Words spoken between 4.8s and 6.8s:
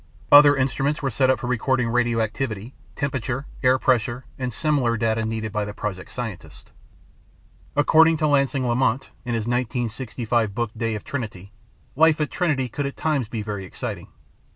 data needed by the project scientists.